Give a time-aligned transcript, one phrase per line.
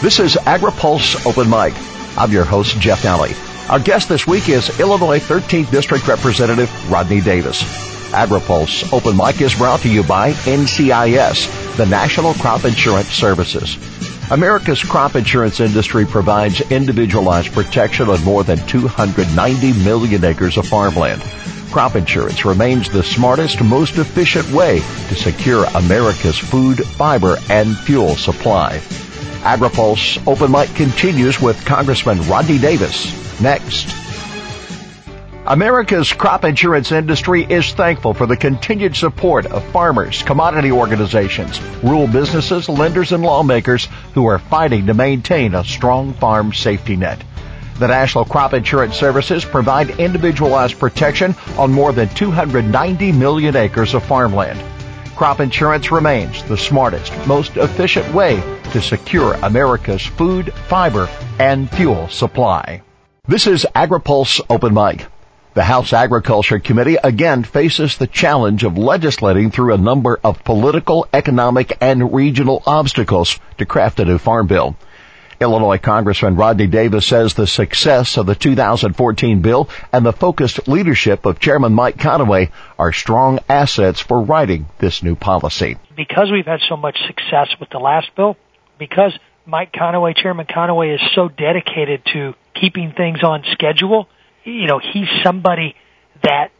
[0.00, 1.74] This is AgriPulse Open Mic.
[2.16, 3.34] I'm your host, Jeff Nalley.
[3.68, 7.64] Our guest this week is Illinois 13th District Representative Rodney Davis.
[8.12, 13.76] AgriPulse Open Mic is brought to you by NCIS, the National Crop Insurance Services.
[14.30, 21.20] America's crop insurance industry provides individualized protection on more than 290 million acres of farmland.
[21.72, 28.14] Crop insurance remains the smartest, most efficient way to secure America's food, fiber, and fuel
[28.14, 28.80] supply.
[29.42, 33.94] AgriPulse Open Mic continues with Congressman Rodney Davis next.
[35.46, 42.08] America's crop insurance industry is thankful for the continued support of farmers, commodity organizations, rural
[42.08, 47.22] businesses, lenders, and lawmakers who are fighting to maintain a strong farm safety net.
[47.78, 54.04] The National Crop Insurance Services provide individualized protection on more than 290 million acres of
[54.04, 54.60] farmland
[55.18, 58.40] crop insurance remains the smartest, most efficient way
[58.70, 61.08] to secure America's food, fiber,
[61.40, 62.80] and fuel supply.
[63.26, 65.06] This is AgriPulse Open Mic.
[65.54, 71.08] The House Agriculture Committee again faces the challenge of legislating through a number of political,
[71.12, 74.76] economic, and regional obstacles to craft a new farm bill.
[75.40, 81.26] Illinois Congressman Rodney Davis says the success of the 2014 bill and the focused leadership
[81.26, 85.76] of Chairman Mike Conaway are strong assets for writing this new policy.
[85.96, 88.36] Because we've had so much success with the last bill,
[88.78, 94.08] because Mike Conaway, Chairman Conaway is so dedicated to keeping things on schedule,
[94.44, 95.76] you know, he's somebody
[96.22, 96.50] that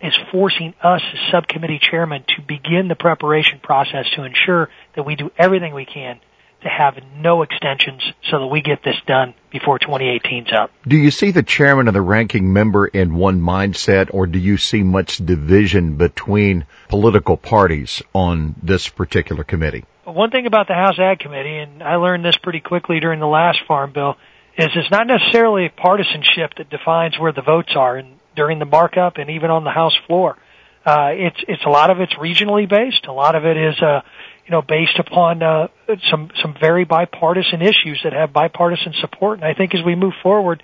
[0.00, 5.14] is forcing us as subcommittee chairman to begin the preparation process to ensure that we
[5.14, 6.18] do everything we can
[6.62, 10.70] to have no extensions so that we get this done before 2018's up.
[10.86, 14.56] Do you see the chairman and the ranking member in one mindset or do you
[14.56, 19.84] see much division between political parties on this particular committee?
[20.04, 23.26] One thing about the House Ag Committee, and I learned this pretty quickly during the
[23.26, 24.16] last Farm Bill,
[24.58, 29.16] is it's not necessarily partisanship that defines where the votes are and during the markup
[29.16, 30.36] and even on the House floor.
[30.84, 33.06] Uh, it's, it's a lot of it's regionally based.
[33.06, 34.00] A lot of it is, uh,
[34.44, 35.68] you know, based upon uh,
[36.10, 39.38] some some very bipartisan issues that have bipartisan support.
[39.38, 40.62] And I think as we move forward,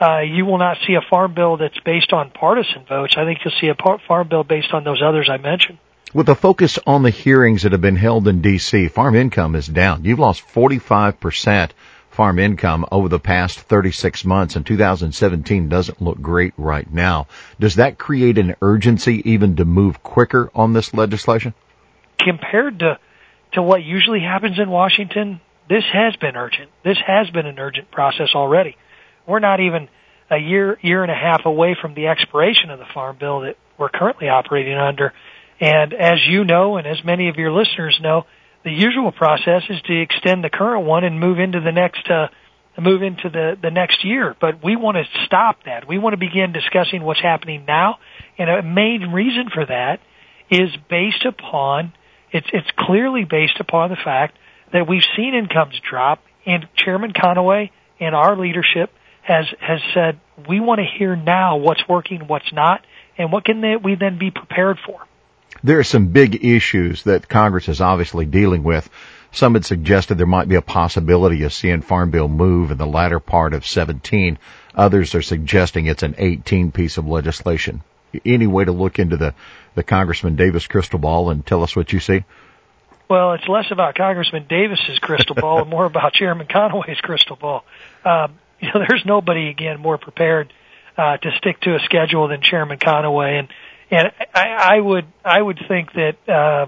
[0.00, 3.14] uh, you will not see a farm bill that's based on partisan votes.
[3.16, 5.78] I think you'll see a par- farm bill based on those others I mentioned.
[6.12, 9.66] With a focus on the hearings that have been held in D.C., farm income is
[9.66, 10.04] down.
[10.04, 11.70] You've lost 45%
[12.10, 17.26] farm income over the past 36 months and 2017 doesn't look great right now.
[17.58, 21.54] Does that create an urgency even to move quicker on this legislation?
[22.18, 22.98] Compared to
[23.52, 26.70] to what usually happens in Washington, this has been urgent.
[26.84, 28.76] This has been an urgent process already.
[29.26, 29.88] We're not even
[30.30, 33.56] a year, year and a half away from the expiration of the farm bill that
[33.78, 35.12] we're currently operating under.
[35.60, 38.26] And as you know, and as many of your listeners know,
[38.64, 42.28] the usual process is to extend the current one and move into the next, uh,
[42.80, 44.34] move into the, the next year.
[44.40, 45.86] But we want to stop that.
[45.86, 47.98] We want to begin discussing what's happening now.
[48.38, 50.00] And a main reason for that
[50.50, 51.92] is based upon
[52.32, 54.36] it's it's clearly based upon the fact
[54.72, 57.70] that we've seen incomes drop, and Chairman Conaway
[58.00, 58.90] and our leadership
[59.22, 62.84] has has said we want to hear now what's working, what's not,
[63.18, 65.06] and what can they, we then be prepared for.
[65.62, 68.88] There are some big issues that Congress is obviously dealing with.
[69.30, 72.86] Some had suggested there might be a possibility of seeing Farm Bill move in the
[72.86, 74.38] latter part of 17.
[74.74, 77.82] Others are suggesting it's an 18 piece of legislation
[78.24, 79.34] any way to look into the,
[79.74, 82.24] the Congressman Davis crystal ball and tell us what you see?
[83.08, 87.64] Well, it's less about Congressman Davis's crystal ball and more about Chairman Conaway's crystal ball.
[88.04, 90.52] Um, you know, there's nobody again more prepared
[90.96, 93.48] uh, to stick to a schedule than Chairman Conaway, and
[93.90, 96.66] and I, I would I would think that uh,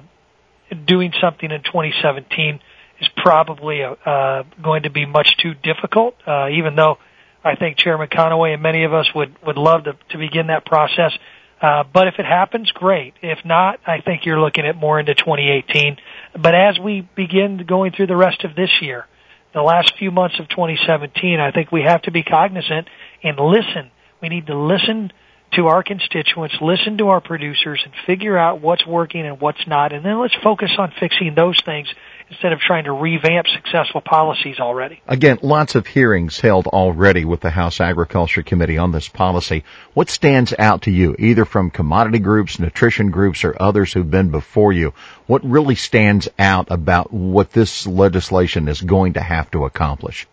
[0.87, 2.61] doing something in 2017
[3.01, 6.15] is probably uh, going to be much too difficult.
[6.27, 6.99] Uh, even though
[7.45, 10.65] I think Chairman Conaway and many of us would would love to to begin that
[10.65, 11.13] process.
[11.61, 13.15] Uh, but if it happens, great.
[13.23, 15.97] If not, I think you're looking at more into 2018.
[16.39, 19.07] But as we begin going through the rest of this year,
[19.55, 22.89] the last few months of 2017, I think we have to be cognizant
[23.23, 23.91] and listen.
[24.21, 25.13] We need to listen
[25.53, 29.93] to our constituents, listen to our producers, and figure out what's working and what's not.
[29.93, 31.89] And then let's focus on fixing those things
[32.35, 35.01] instead of trying to revamp successful policies already.
[35.07, 39.65] Again, lots of hearings held already with the House Agriculture Committee on this policy.
[39.95, 44.31] What stands out to you, either from commodity groups, nutrition groups, or others who've been
[44.31, 44.95] before you?
[45.27, 50.27] What really stands out about what this legislation is going to have to accomplish?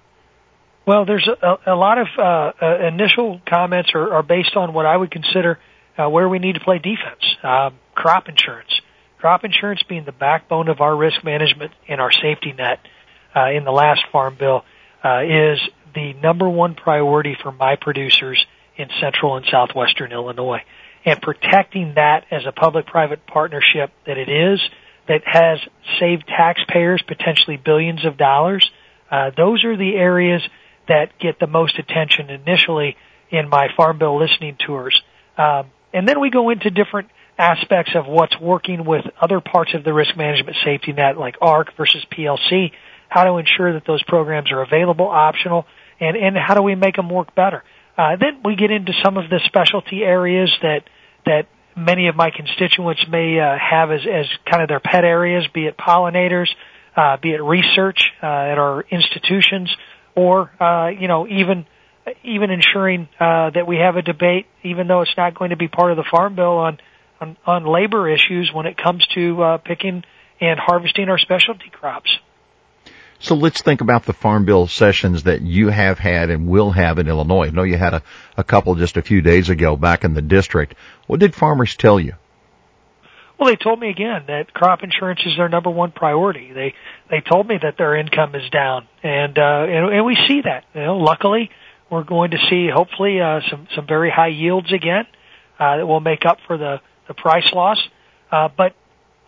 [0.86, 4.88] Well, there's a, a lot of uh, uh, initial comments are, are, based on what
[4.88, 5.60] I would consider
[5.98, 7.24] uh, where we need to play defense.
[7.44, 8.82] Uh, crop insurance
[9.22, 12.80] crop insurance being the backbone of our risk management and our safety net.
[13.36, 14.64] uh, in the last farm bill
[15.04, 15.60] uh, is
[15.94, 18.46] the number one priority for my producers
[18.78, 20.64] in central and southwestern Illinois.
[21.06, 24.60] And protecting that as a public-private partnership that it is,
[25.08, 25.60] that has
[26.00, 28.70] saved taxpayers potentially billions of dollars,
[29.10, 30.42] uh, those are the areas
[30.88, 32.98] that get the most attention initially
[33.30, 35.02] in my farm bill listening tours.
[35.38, 39.84] Um, and then we go into different aspects of what's working with other parts of
[39.84, 42.72] the risk management safety net, like ARC versus PLC,
[43.10, 45.66] how to ensure that those programs are available, optional,
[46.00, 47.64] and, and how do we make them work better.
[47.98, 50.84] Uh, then we get into some of the specialty areas that
[51.26, 55.46] that many of my constituents may uh, have as, as kind of their pet areas,
[55.54, 56.48] be it pollinators,
[56.96, 59.74] uh, be it research uh, at our institutions,
[60.16, 61.66] or uh, you know even
[62.24, 65.68] even ensuring uh, that we have a debate, even though it's not going to be
[65.68, 66.80] part of the farm bill on
[67.22, 70.04] on, on labor issues when it comes to uh, picking
[70.42, 72.18] and harvesting our specialty crops.
[73.20, 76.98] So let's think about the farm bill sessions that you have had and will have
[76.98, 77.48] in Illinois.
[77.48, 78.04] I know you had a,
[78.36, 80.74] a couple just a few days ago back in the district.
[81.06, 82.14] What did farmers tell you?
[83.38, 86.52] Well, they told me again that crop insurance is their number one priority.
[86.54, 86.74] They
[87.10, 90.66] they told me that their income is down, and uh, and, and we see that.
[90.76, 91.50] You know, luckily,
[91.90, 95.06] we're going to see hopefully uh, some some very high yields again
[95.60, 97.78] uh, that will make up for the the price loss.
[98.32, 98.74] Uh, but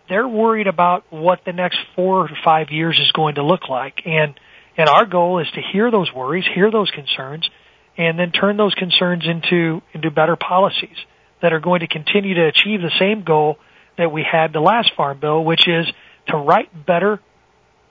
[0.08, 4.02] they're worried about what the next four to five years is going to look like.
[4.06, 4.38] And,
[4.76, 7.48] and our goal is to hear those worries, hear those concerns,
[7.96, 10.96] and then turn those concerns into, into better policies
[11.40, 13.58] that are going to continue to achieve the same goal
[13.96, 15.86] that we had the last farm bill, which is
[16.28, 17.20] to write better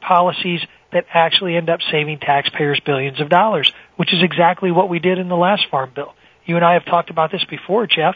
[0.01, 0.59] policies
[0.91, 5.17] that actually end up saving taxpayers billions of dollars, which is exactly what we did
[5.17, 6.13] in the last farm bill.
[6.45, 8.15] You and I have talked about this before, Jeff.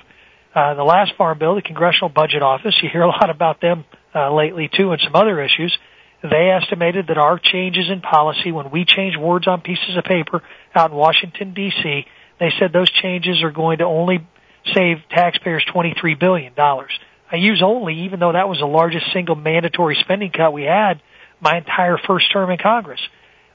[0.58, 3.86] Uh, the last farm bill, the Congressional Budget Office, you hear a lot about them
[4.16, 5.78] uh, lately too, and some other issues.
[6.24, 10.42] They estimated that our changes in policy, when we change words on pieces of paper
[10.74, 12.08] out in Washington D.C.,
[12.40, 14.28] they said those changes are going to only
[14.74, 16.54] save taxpayers $23 billion.
[16.58, 21.04] I use only, even though that was the largest single mandatory spending cut we had
[21.40, 23.02] my entire first term in Congress.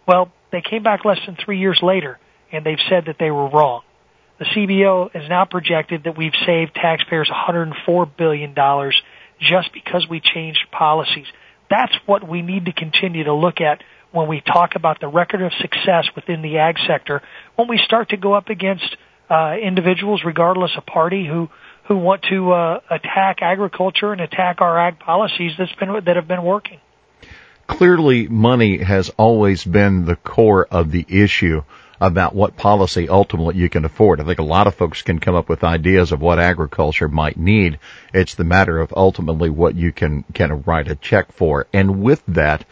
[0.06, 2.20] Well, they came back less than three years later,
[2.52, 3.82] and they've said that they were wrong.
[4.42, 8.56] The CBO has now projected that we've saved taxpayers $104 billion
[9.38, 11.26] just because we changed policies.
[11.70, 15.42] That's what we need to continue to look at when we talk about the record
[15.42, 17.22] of success within the ag sector.
[17.54, 18.96] When we start to go up against
[19.30, 21.48] uh, individuals, regardless of party, who
[21.84, 26.26] who want to uh, attack agriculture and attack our ag policies that's been that have
[26.26, 26.80] been working.
[27.68, 31.62] Clearly, money has always been the core of the issue
[32.02, 34.20] about what policy ultimately you can afford.
[34.20, 37.36] I think a lot of folks can come up with ideas of what agriculture might
[37.36, 37.78] need.
[38.12, 41.68] It's the matter of ultimately what you can can write a check for.
[41.72, 42.64] And with that,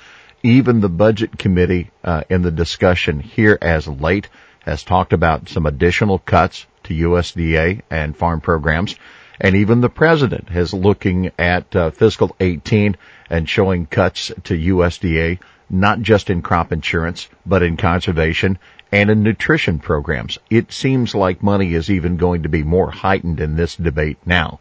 [0.43, 4.29] even the budget committee uh, in the discussion here as late
[4.63, 8.97] has talked about some additional cuts to USDA and farm programs.
[9.41, 12.97] And even the president is looking at uh, fiscal 18
[13.31, 15.39] and showing cuts to USDA,
[15.71, 18.59] not just in crop insurance, but in conservation
[18.93, 20.39] and in nutrition programs.
[20.49, 24.61] It seems like money is even going to be more heightened in this debate now.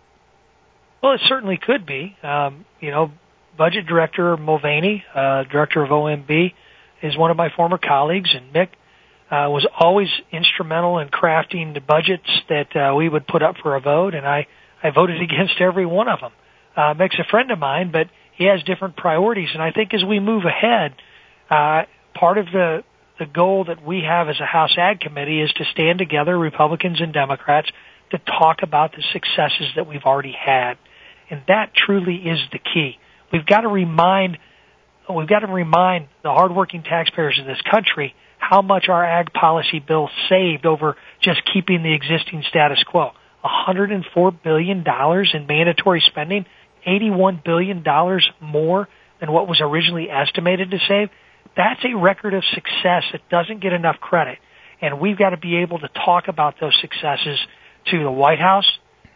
[1.01, 2.15] Well, it certainly could be.
[2.21, 3.11] Um, you know,
[3.57, 6.53] Budget Director Mulvaney, uh, Director of OMB,
[7.01, 8.69] is one of my former colleagues, and Mick
[9.31, 13.75] uh, was always instrumental in crafting the budgets that uh, we would put up for
[13.75, 14.47] a vote, and I,
[14.83, 16.31] I voted against every one of them.
[16.75, 20.03] Uh, Mick's a friend of mine, but he has different priorities, and I think as
[20.03, 20.95] we move ahead,
[21.49, 22.83] uh, part of the
[23.19, 27.01] the goal that we have as a House Ag Committee is to stand together, Republicans
[27.01, 27.69] and Democrats,
[28.11, 30.77] to talk about the successes that we've already had.
[31.29, 32.97] And that truly is the key.
[33.31, 34.39] We've got to remind,
[35.13, 39.79] we've got to remind the hardworking taxpayers of this country how much our ag policy
[39.79, 43.11] bill saved over just keeping the existing status quo.
[43.43, 44.83] $104 billion
[45.33, 46.45] in mandatory spending,
[46.87, 47.83] $81 billion
[48.41, 48.87] more
[49.19, 51.09] than what was originally estimated to save.
[51.55, 54.39] That's a record of success that doesn't get enough credit.
[54.81, 57.39] And we've got to be able to talk about those successes
[57.87, 58.69] to the White House,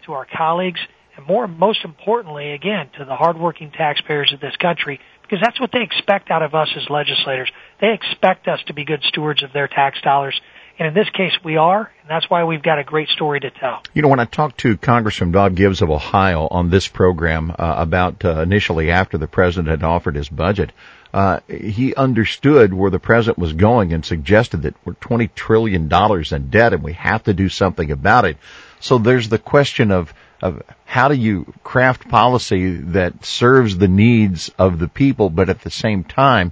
[0.06, 0.80] to our colleagues,
[1.16, 5.72] and more, most importantly, again, to the hardworking taxpayers of this country, because that's what
[5.72, 7.50] they expect out of us as legislators.
[7.80, 10.40] They expect us to be good stewards of their tax dollars.
[10.84, 13.50] And in this case, we are, and that's why we've got a great story to
[13.50, 13.84] tell.
[13.94, 17.76] You know, when I talked to Congressman Bob Gibbs of Ohio on this program uh,
[17.78, 20.74] about uh, initially after the president had offered his budget,
[21.14, 26.50] uh, he understood where the president was going and suggested that we're $20 trillion in
[26.50, 28.36] debt and we have to do something about it.
[28.82, 34.52] So there's the question of, of how do you craft policy that serves the needs
[34.60, 36.52] of the people, but at the same time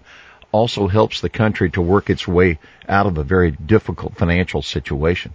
[0.52, 5.34] also helps the country to work its way out of a very difficult financial situation?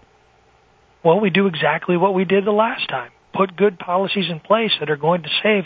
[1.03, 3.11] Well, we do exactly what we did the last time.
[3.33, 5.65] Put good policies in place that are going to save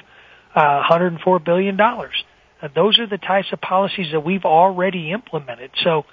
[0.55, 1.81] uh, $104 billion.
[1.81, 5.71] Uh, those are the types of policies that we've already implemented.
[5.83, 6.05] So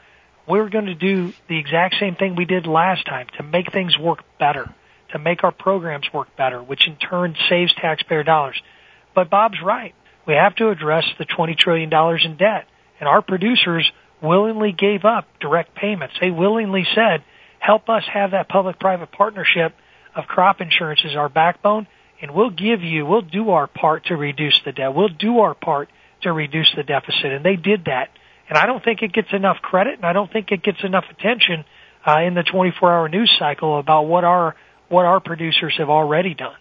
[0.48, 3.98] we're going to do the exact same thing we did last time to make things
[3.98, 4.74] work better,
[5.12, 8.62] to make our programs work better, which in turn saves taxpayer dollars.
[9.14, 9.94] But Bob's right.
[10.26, 11.92] We have to address the $20 trillion
[12.24, 12.68] in debt.
[13.00, 13.90] And our producers
[14.22, 16.16] willingly gave up direct payments.
[16.20, 17.24] They willingly said,
[17.60, 19.76] help us have that public-private partnership
[20.16, 21.88] of crop insurance as our backbone,
[22.22, 24.96] and we'll give you, we'll do our part to reduce the debt.
[24.96, 25.90] We'll do our part
[26.24, 27.26] to reduce the deficit.
[27.26, 28.10] And they did that.
[28.50, 31.06] And I don't think it gets enough credit, and I don't think it gets enough
[31.12, 31.66] attention
[32.08, 34.56] uh, in the 24-hour news cycle about what our
[34.90, 36.56] what our producers have already done.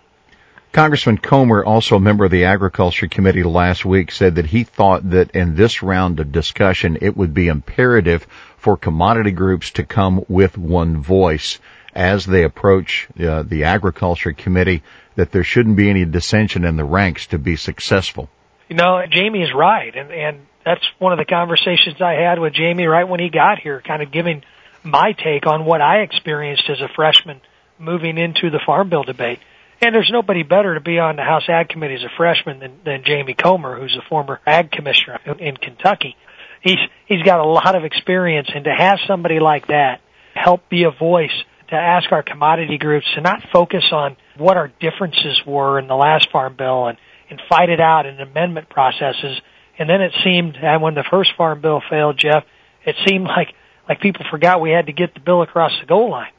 [0.76, 5.08] Congressman Comer, also a member of the Agriculture Committee last week, said that he thought
[5.08, 8.26] that in this round of discussion, it would be imperative
[8.58, 11.60] for commodity groups to come with one voice
[11.94, 14.82] as they approach uh, the Agriculture Committee,
[15.14, 18.28] that there shouldn't be any dissension in the ranks to be successful.
[18.68, 22.52] You know, Jamie is right, and, and that's one of the conversations I had with
[22.52, 24.42] Jamie right when he got here, kind of giving
[24.82, 27.40] my take on what I experienced as a freshman
[27.78, 29.38] moving into the Farm Bill debate
[29.80, 32.80] and there's nobody better to be on the House Ag Committee as a freshman than,
[32.84, 36.16] than Jamie Comer, who's a former Ag Commissioner in Kentucky.
[36.62, 40.00] He's he's got a lot of experience, and to have somebody like that
[40.34, 41.32] help be a voice
[41.68, 45.94] to ask our commodity groups to not focus on what our differences were in the
[45.94, 49.40] last farm bill and and fight it out in amendment processes.
[49.78, 52.44] And then it seemed, and when the first farm bill failed, Jeff,
[52.84, 53.54] it seemed like
[53.88, 56.32] like people forgot we had to get the bill across the goal line.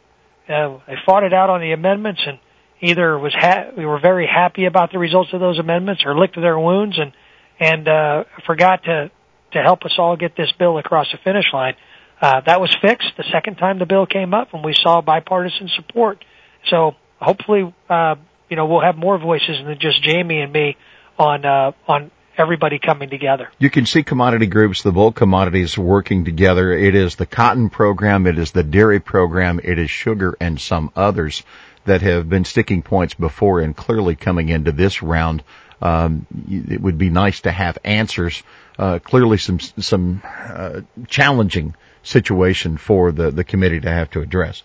[0.50, 2.39] Uh, they fought it out on the amendments and
[2.81, 6.36] either was ha- we were very happy about the results of those amendments or licked
[6.36, 7.13] their wounds and
[7.60, 9.12] and uh, forgot to
[9.53, 11.75] to help us all get this bill across the finish line.
[12.22, 15.69] Uh, that was fixed the second time the bill came up, and we saw bipartisan
[15.75, 16.24] support.
[16.69, 18.15] So hopefully, uh,
[18.50, 20.77] you know, we'll have more voices than just Jamie and me
[21.17, 23.50] on uh, on everybody coming together.
[23.57, 26.72] You can see commodity groups, the bulk commodities working together.
[26.72, 30.91] It is the cotton program, it is the dairy program, it is sugar and some
[30.96, 31.43] others
[31.88, 35.44] that have been sticking points before and clearly coming into this round.
[35.82, 38.41] Um, it would be nice to have answers.
[38.79, 44.63] Uh, clearly, some some uh, challenging situation for the the committee to have to address.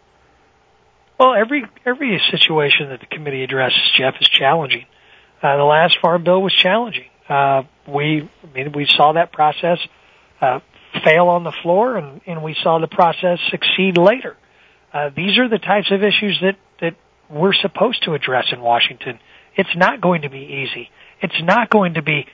[1.18, 4.86] Well, every every situation that the committee addresses, Jeff, is challenging.
[5.42, 7.06] Uh, the last farm bill was challenging.
[7.28, 9.78] Uh, we, I mean, we saw that process
[10.40, 10.60] uh,
[11.04, 14.36] fail on the floor, and, and we saw the process succeed later.
[14.92, 16.56] Uh, these are the types of issues that that
[17.32, 19.18] we're supposed to address in Washington.
[19.56, 20.90] It's not going to be easy.
[21.20, 22.26] It's not going to be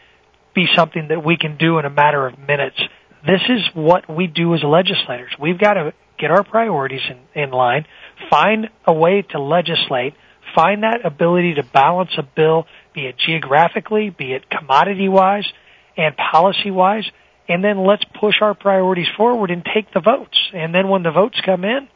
[0.55, 2.81] be something that we can do in a matter of minutes.
[3.25, 5.31] This is what we do as legislators.
[5.39, 7.87] We've got to get our priorities in, in line,
[8.29, 10.15] find a way to legislate,
[10.55, 15.47] find that ability to balance a bill, be it geographically, be it commodity wise
[15.97, 17.05] and policy wise,
[17.49, 20.39] and then let's push our priorities forward and take the votes.
[20.53, 21.89] And then when the votes come in,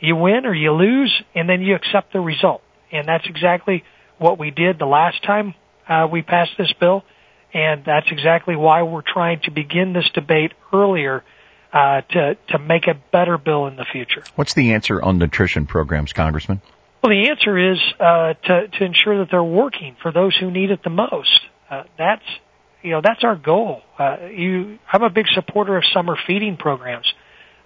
[0.00, 2.62] you win or you lose, and then you accept the result.
[2.92, 3.84] And that's exactly
[4.18, 5.54] what we did the last time
[5.88, 7.04] uh, we passed this bill,
[7.52, 11.24] and that's exactly why we're trying to begin this debate earlier
[11.72, 14.22] uh, to to make a better bill in the future.
[14.36, 16.60] What's the answer on nutrition programs, Congressman?
[17.02, 20.70] Well, the answer is uh, to to ensure that they're working for those who need
[20.70, 21.40] it the most.
[21.70, 22.24] Uh, that's
[22.82, 23.82] you know that's our goal.
[23.98, 27.12] Uh, you, I'm a big supporter of summer feeding programs.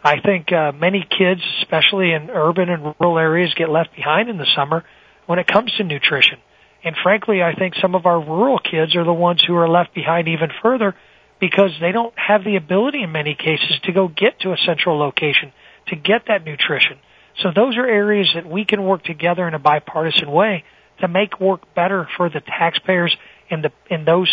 [0.04, 4.36] I think uh, many kids, especially in urban and rural areas, get left behind in
[4.36, 4.84] the summer
[5.26, 6.38] when it comes to nutrition.
[6.84, 9.94] And frankly, I think some of our rural kids are the ones who are left
[9.94, 10.96] behind even further
[11.40, 14.98] because they don't have the ability in many cases to go get to a central
[14.98, 15.52] location
[15.88, 16.98] to get that nutrition.
[17.42, 20.64] So those are areas that we can work together in a bipartisan way
[21.00, 23.16] to make work better for the taxpayers
[23.50, 24.30] and the and those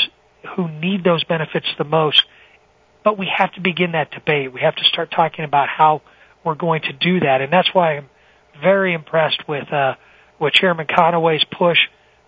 [0.55, 2.23] who need those benefits the most
[3.03, 4.53] but we have to begin that debate.
[4.53, 6.01] We have to start talking about how
[6.43, 8.09] we're going to do that, and that's why I'm
[8.61, 9.95] very impressed with uh,
[10.39, 11.77] with Chairman Conaway's push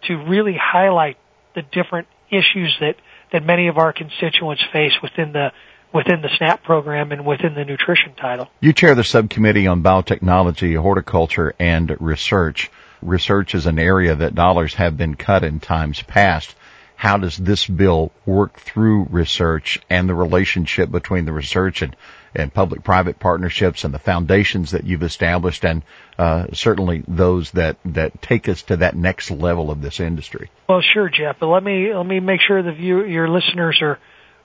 [0.08, 1.18] to really highlight
[1.56, 2.96] the different issues that
[3.32, 5.52] that many of our constituents face within the
[5.94, 8.50] within the SNAP program and within the nutrition title.
[8.62, 12.72] You chair the subcommittee on biotechnology, horticulture, and research.
[13.02, 16.56] Research is an area that dollars have been cut in times past
[17.02, 21.96] how does this bill work through research and the relationship between the research and,
[22.36, 25.82] and public-private partnerships and the foundations that you've established and
[26.20, 30.52] uh, certainly those that, that take us to that next level of this industry?
[30.70, 31.38] Well, sure, Jeff.
[31.40, 33.98] But let me let me make sure that you, your listeners are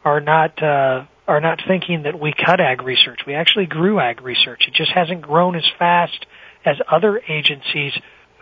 [0.03, 3.21] are not uh, are not thinking that we cut ag research.
[3.27, 4.63] We actually grew ag research.
[4.67, 6.25] It just hasn't grown as fast
[6.65, 7.93] as other agencies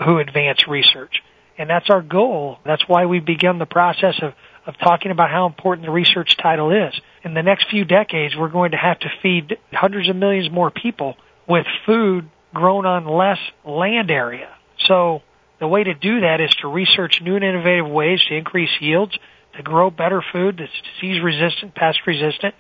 [0.05, 1.21] who advance research.
[1.57, 2.59] And that's our goal.
[2.65, 4.33] That's why we've begun the process of,
[4.67, 6.95] of talking about how important the research title is.
[7.23, 10.71] In the next few decades, we're going to have to feed hundreds of millions more
[10.71, 11.17] people
[11.49, 14.49] with food grown on less land area.
[14.87, 15.23] So
[15.61, 19.17] the way to do that is to research new and innovative ways to increase yields,
[19.57, 22.55] to grow better food that's disease resistant, pest resistant,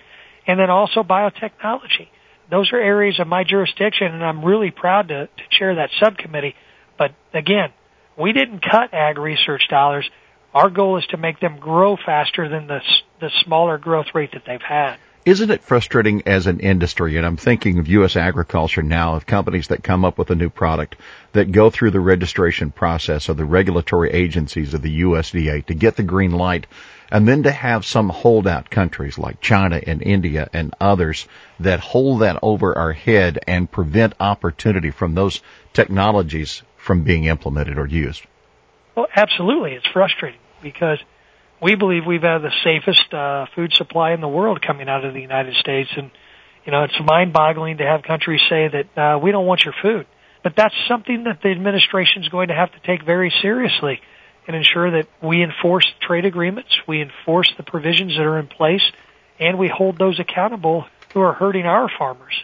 [0.46, 2.08] and then also biotechnology.
[2.50, 6.54] Those are areas of my jurisdiction, and I'm really proud to, to chair that subcommittee.
[6.98, 7.72] But again,
[8.16, 10.08] we didn't cut ag research dollars.
[10.52, 12.80] Our goal is to make them grow faster than the,
[13.20, 14.98] the smaller growth rate that they've had.
[15.24, 17.16] Isn't it frustrating as an industry?
[17.16, 18.14] And I'm thinking of U.S.
[18.14, 20.96] agriculture now, of companies that come up with a new product
[21.32, 25.96] that go through the registration process of the regulatory agencies of the USDA to get
[25.96, 26.66] the green light
[27.10, 31.26] and then to have some holdout countries like China and India and others
[31.58, 35.40] that hold that over our head and prevent opportunity from those
[35.72, 38.22] technologies from being implemented or used.
[38.94, 39.72] Well, absolutely.
[39.72, 40.98] It's frustrating because
[41.60, 45.14] we believe we've had the safest uh, food supply in the world coming out of
[45.14, 46.10] the United States, and
[46.66, 50.06] you know it's mind-boggling to have countries say that uh, we don't want your food.
[50.42, 54.00] But that's something that the administration is going to have to take very seriously
[54.46, 58.82] and ensure that we enforce trade agreements, we enforce the provisions that are in place,
[59.40, 62.34] and we hold those accountable who are hurting our farmers.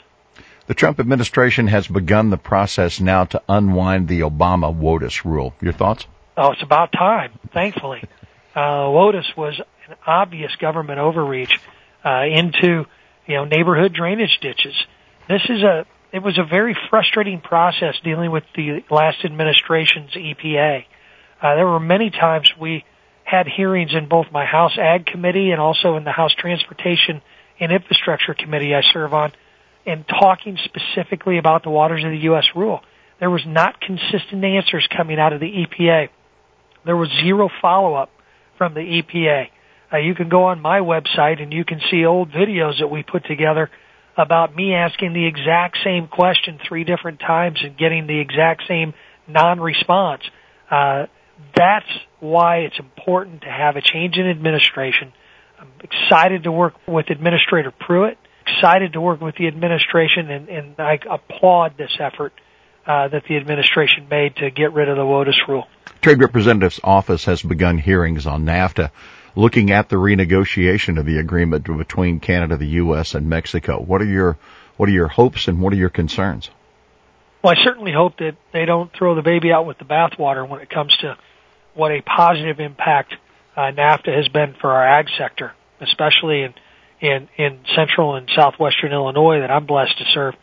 [0.71, 5.53] The Trump administration has begun the process now to unwind the Obama WOTUS rule.
[5.61, 6.07] Your thoughts?
[6.37, 8.05] Oh, it's about time, thankfully
[8.55, 11.53] uh, WOTUS was an obvious government overreach
[12.05, 12.85] uh, into
[13.27, 14.75] you know neighborhood drainage ditches.
[15.29, 20.85] This is a it was a very frustrating process dealing with the last administration's EPA.
[21.41, 22.85] Uh, there were many times we
[23.25, 27.23] had hearings in both my House Ag Committee and also in the House Transportation
[27.61, 29.33] and Infrastructure Committee I serve on,
[29.87, 32.45] and talking specifically about the waters of the U.S.
[32.55, 32.81] rule.
[33.19, 36.09] There was not consistent answers coming out of the EPA.
[36.85, 38.11] There was zero follow-up
[38.57, 39.49] from the EPA.
[39.93, 43.03] Uh, you can go on my website and you can see old videos that we
[43.03, 43.71] put together
[44.17, 48.95] about me asking the exact same question three different times and getting the exact same
[49.27, 50.23] non-response.
[50.71, 51.07] Uh,
[51.55, 51.87] that's
[52.21, 55.13] why it's important to have a change in administration.
[55.59, 58.19] I'm excited to work with Administrator Pruitt,
[58.55, 62.33] excited to work with the administration, and, and I applaud this effort
[62.87, 65.67] uh, that the administration made to get rid of the WOTUS rule.
[66.01, 68.91] Trade Representative's office has begun hearings on NAFTA
[69.37, 73.81] looking at the renegotiation of the agreement between Canada, the U.S., and Mexico.
[73.81, 74.39] What are your
[74.77, 76.49] what are your hopes and what are your concerns?
[77.43, 80.61] Well, I certainly hope that they don't throw the baby out with the bathwater when
[80.61, 81.19] it comes to
[81.75, 83.15] what a positive impact
[83.57, 86.55] uh, NAFTA has been for our ag sector, especially in,
[87.01, 90.35] in in central and southwestern Illinois that I'm blessed to serve.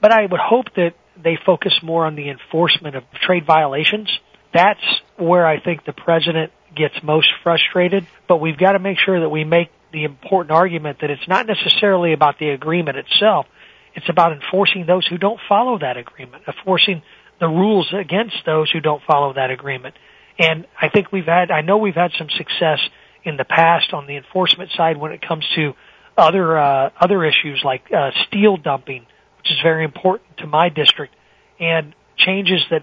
[0.00, 4.08] But I would hope that they focus more on the enforcement of trade violations
[4.52, 4.80] that's
[5.16, 8.06] where I think the president gets most frustrated.
[8.26, 11.46] But we've got to make sure that we make the important argument that it's not
[11.46, 13.46] necessarily about the agreement itself.
[13.94, 17.02] It's about enforcing those who don't follow that agreement, enforcing
[17.40, 19.94] the rules against those who don't follow that agreement.
[20.38, 22.80] And I think we've had, I know we've had some success
[23.24, 25.74] in the past on the enforcement side when it comes to
[26.18, 29.06] other, uh, other issues like, uh, steel dumping,
[29.38, 31.14] which is very important to my district.
[31.60, 32.82] And changes that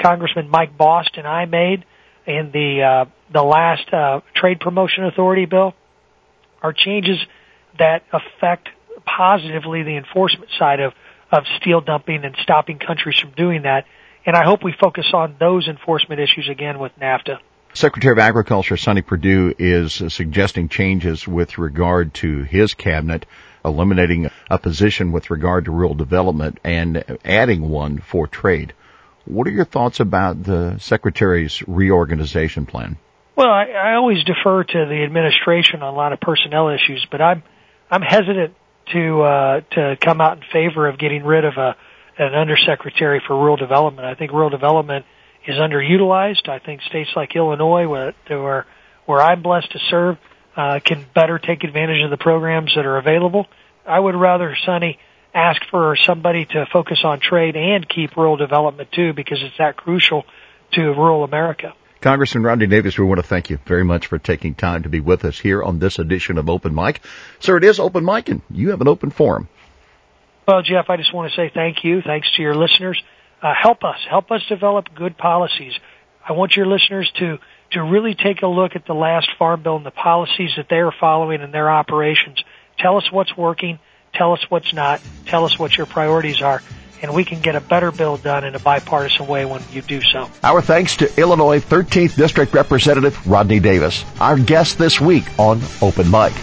[0.00, 1.84] Congressman Mike Bost and I made
[2.26, 5.74] in the uh, the last uh, Trade Promotion Authority bill
[6.62, 7.18] are changes
[7.78, 8.68] that affect
[9.04, 10.92] positively the enforcement side of
[11.32, 13.86] of steel dumping and stopping countries from doing that.
[14.26, 17.38] And I hope we focus on those enforcement issues again with NAFTA.
[17.72, 23.26] Secretary of Agriculture Sonny Perdue is suggesting changes with regard to his cabinet,
[23.64, 28.72] eliminating a position with regard to rural development and adding one for trade.
[29.24, 32.96] What are your thoughts about the Secretary's reorganization plan?
[33.36, 37.22] Well, I, I always defer to the administration on a lot of personnel issues, but
[37.22, 37.42] I'm
[37.90, 38.54] I'm hesitant
[38.92, 41.76] to uh, to come out in favor of getting rid of a
[42.18, 44.06] an undersecretary for rural development.
[44.06, 45.06] I think rural development
[45.46, 46.48] is underutilized.
[46.48, 48.66] I think states like Illinois, where where,
[49.06, 50.18] where I'm blessed to serve,
[50.56, 53.46] uh, can better take advantage of the programs that are available.
[53.86, 54.98] I would rather, Sonny,
[55.34, 59.76] ask for somebody to focus on trade and keep rural development too, because it's that
[59.76, 60.24] crucial
[60.72, 61.74] to rural America.
[62.00, 65.00] Congressman Rodney Davis, we want to thank you very much for taking time to be
[65.00, 67.02] with us here on this edition of Open Mic.
[67.40, 69.48] Sir, it is Open Mic and you have an open forum.
[70.48, 72.00] Well, Jeff, I just want to say thank you.
[72.00, 73.00] Thanks to your listeners.
[73.42, 73.98] Uh, help us.
[74.08, 75.72] Help us develop good policies.
[76.26, 77.38] I want your listeners to,
[77.72, 80.76] to really take a look at the last farm bill and the policies that they
[80.76, 82.42] are following in their operations
[82.80, 83.78] Tell us what's working.
[84.14, 85.00] Tell us what's not.
[85.26, 86.62] Tell us what your priorities are
[87.02, 90.02] and we can get a better bill done in a bipartisan way when you do
[90.02, 90.28] so.
[90.42, 96.10] Our thanks to Illinois 13th District Representative Rodney Davis, our guest this week on Open
[96.10, 96.34] Mic.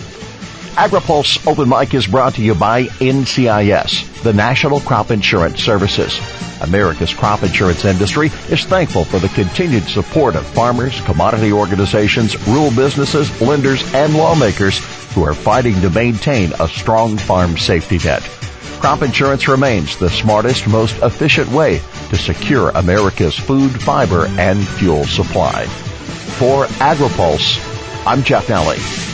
[0.78, 6.20] AgriPulse Open Mic is brought to you by NCIS, the National Crop Insurance Services.
[6.62, 12.70] America's crop insurance industry is thankful for the continued support of farmers, commodity organizations, rural
[12.70, 14.78] businesses, lenders, and lawmakers
[15.16, 18.22] who are fighting to maintain a strong farm safety net.
[18.80, 25.06] Crop insurance remains the smartest, most efficient way to secure America's food, fiber, and fuel
[25.06, 25.66] supply.
[26.38, 29.08] For AgriPulse, I'm Jeff Nalley.